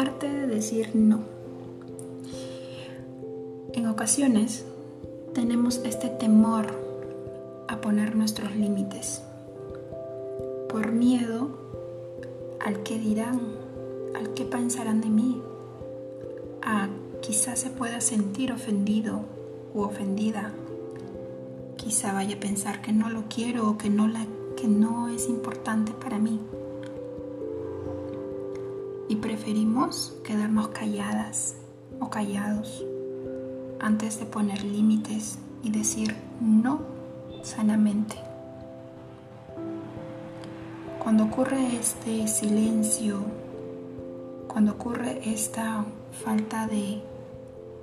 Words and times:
arte 0.00 0.28
de 0.28 0.46
decir 0.48 0.90
no. 0.94 1.20
En 3.72 3.86
ocasiones 3.86 4.64
tenemos 5.34 5.80
este 5.84 6.08
temor 6.08 6.66
a 7.68 7.80
poner 7.80 8.16
nuestros 8.16 8.56
límites 8.56 9.22
por 10.68 10.90
miedo 10.90 11.48
al 12.60 12.82
que 12.82 12.98
dirán, 12.98 13.40
al 14.16 14.34
que 14.34 14.44
pensarán 14.44 15.00
de 15.00 15.10
mí, 15.10 15.40
a 16.62 16.88
quizás 17.20 17.60
se 17.60 17.70
pueda 17.70 18.00
sentir 18.00 18.52
ofendido 18.52 19.20
u 19.74 19.82
ofendida, 19.82 20.52
quizá 21.76 22.12
vaya 22.12 22.36
a 22.36 22.40
pensar 22.40 22.82
que 22.82 22.92
no 22.92 23.10
lo 23.10 23.24
quiero 23.28 23.70
o 23.70 23.78
que 23.78 23.90
no, 23.90 24.08
la, 24.08 24.26
que 24.56 24.66
no 24.66 25.08
es 25.08 25.28
importante 25.28 25.92
para 25.92 26.18
mí 26.18 26.40
y 29.08 29.16
preferimos 29.16 30.14
quedarnos 30.24 30.68
calladas 30.68 31.56
o 32.00 32.10
callados 32.10 32.84
antes 33.80 34.18
de 34.18 34.26
poner 34.26 34.64
límites 34.64 35.38
y 35.62 35.70
decir 35.70 36.14
no 36.40 36.80
sanamente. 37.42 38.16
Cuando 41.02 41.24
ocurre 41.24 41.76
este 41.76 42.26
silencio, 42.28 43.18
cuando 44.48 44.72
ocurre 44.72 45.20
esta 45.30 45.84
falta 46.24 46.66
de 46.66 47.02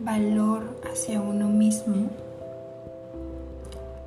valor 0.00 0.80
hacia 0.90 1.20
uno 1.20 1.48
mismo, 1.48 2.08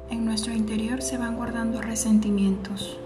en 0.09 0.25
nuestro 0.25 0.53
interior 0.53 1.02
se 1.02 1.17
van 1.17 1.36
guardando 1.36 1.81
resentimientos, 1.81 2.97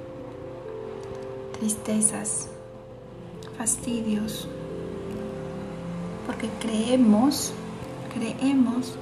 tristezas, 1.60 2.50
fastidios, 3.58 4.48
porque 6.26 6.50
creemos, 6.60 7.54
creemos 8.14 8.94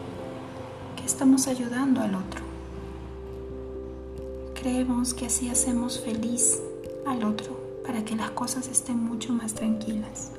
que 0.95 1.05
estamos 1.05 1.47
ayudando 1.47 2.01
al 2.01 2.15
otro. 2.15 2.41
Creemos 4.53 5.13
que 5.13 5.25
así 5.25 5.49
hacemos 5.49 5.99
feliz 5.99 6.61
al 7.05 7.23
otro 7.23 7.55
para 7.85 8.03
que 8.03 8.15
las 8.15 8.31
cosas 8.31 8.67
estén 8.67 8.97
mucho 9.03 9.33
más 9.33 9.53
tranquilas. 9.53 10.31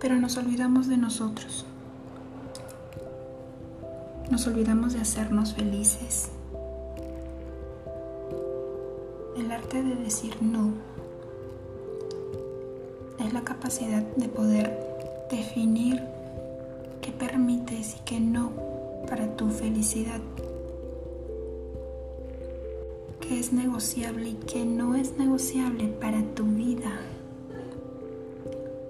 Pero 0.00 0.16
nos 0.16 0.36
olvidamos 0.36 0.88
de 0.88 0.96
nosotros. 0.96 1.64
Nos 4.30 4.46
olvidamos 4.46 4.94
de 4.94 5.00
hacernos 5.00 5.54
felices. 5.54 6.28
El 9.36 9.50
arte 9.50 9.82
de 9.82 9.94
decir 9.94 10.36
no 10.42 10.91
la 13.32 13.42
capacidad 13.42 14.02
de 14.16 14.28
poder 14.28 14.78
definir 15.30 16.02
qué 17.00 17.12
permites 17.12 17.96
y 17.96 18.00
qué 18.04 18.20
no 18.20 18.52
para 19.08 19.36
tu 19.36 19.48
felicidad, 19.48 20.20
qué 23.20 23.40
es 23.40 23.52
negociable 23.52 24.30
y 24.30 24.34
qué 24.34 24.66
no 24.66 24.94
es 24.94 25.16
negociable 25.16 25.86
para 25.88 26.22
tu 26.34 26.44
vida, 26.44 27.00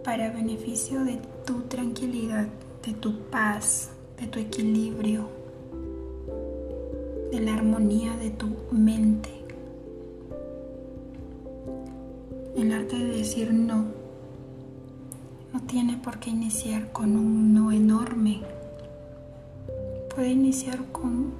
para 0.02 0.30
beneficio 0.30 1.04
de 1.04 1.20
tu 1.46 1.60
tranquilidad, 1.62 2.48
de 2.84 2.94
tu 2.94 3.18
paz, 3.30 3.90
de 4.20 4.26
tu 4.26 4.40
equilibrio, 4.40 5.28
de 7.30 7.40
la 7.40 7.54
armonía 7.54 8.16
de 8.16 8.30
tu 8.30 8.48
mente. 8.72 9.30
El 12.56 12.72
arte 12.72 12.98
de 12.98 13.16
decir 13.16 13.52
no 13.52 14.01
tiene 15.72 15.96
por 15.96 16.18
qué 16.18 16.28
iniciar 16.28 16.92
con 16.92 17.16
un 17.16 17.54
no 17.54 17.72
enorme. 17.72 18.42
Puede 20.14 20.32
iniciar 20.32 20.84
con 20.92 21.32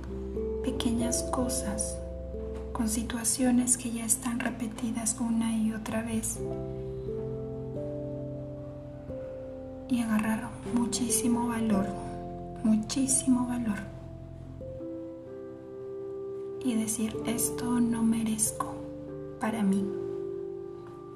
pequeñas 0.64 1.22
cosas, 1.24 1.98
con 2.72 2.88
situaciones 2.88 3.76
que 3.76 3.90
ya 3.90 4.06
están 4.06 4.40
repetidas 4.40 5.18
una 5.20 5.54
y 5.54 5.74
otra 5.74 6.02
vez. 6.02 6.40
Y 9.90 10.00
agarrar 10.00 10.48
muchísimo 10.72 11.48
valor, 11.48 11.84
muchísimo 12.64 13.46
valor. 13.46 13.80
Y 16.64 16.74
decir, 16.76 17.14
esto 17.26 17.80
no 17.80 18.02
merezco 18.02 18.72
para 19.38 19.62
mí. 19.62 19.86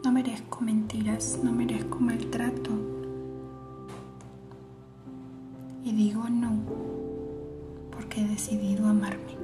No 0.04 0.12
merezco 0.12 0.60
mentiras, 0.60 1.38
no 1.42 1.50
merezco 1.50 1.98
maltrato. 1.98 2.95
Y 5.86 5.92
digo 5.92 6.24
no 6.28 6.64
porque 7.92 8.20
he 8.20 8.26
decidido 8.26 8.86
amarme. 8.86 9.35